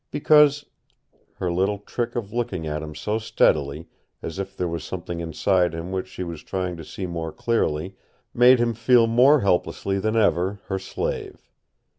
Because" 0.09 0.65
Her 1.37 1.51
little 1.51 1.77
trick 1.77 2.15
of 2.15 2.33
looking 2.33 2.65
at 2.65 2.81
him 2.81 2.95
so 2.95 3.19
steadily, 3.19 3.85
as 4.23 4.39
if 4.39 4.57
there 4.57 4.67
was 4.67 4.83
something 4.83 5.19
inside 5.19 5.75
him 5.75 5.91
which 5.91 6.07
she 6.07 6.23
was 6.23 6.41
trying 6.41 6.75
to 6.77 6.83
see 6.83 7.05
more 7.05 7.31
clearly, 7.31 7.95
made 8.33 8.57
him 8.57 8.73
feel 8.73 9.05
more 9.05 9.41
helplessly 9.41 9.99
than 9.99 10.15
ever 10.15 10.59
her 10.69 10.79
slave. 10.79 11.51